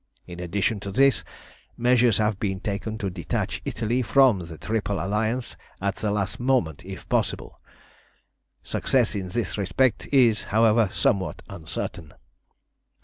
In 0.25 0.39
addition 0.39 0.79
to 0.79 0.91
this, 0.91 1.23
measures 1.77 2.17
have 2.17 2.39
been 2.39 2.59
taken 2.59 2.97
to 2.97 3.11
detach 3.11 3.61
Italy 3.65 4.01
from 4.01 4.39
the 4.39 4.57
Triple 4.57 4.99
Alliance 4.99 5.55
at 5.79 5.97
the 5.97 6.09
last 6.09 6.39
moment, 6.39 6.83
if 6.83 7.07
possible. 7.07 7.59
Success 8.63 9.13
in 9.13 9.29
this 9.29 9.59
respect 9.59 10.07
is, 10.11 10.45
however, 10.45 10.89
somewhat 10.91 11.43
uncertain. 11.49 12.15